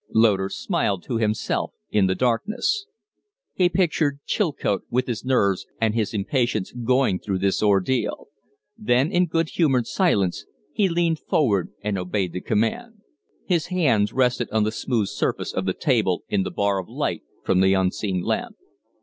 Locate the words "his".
5.05-5.23, 5.93-6.11, 13.45-13.67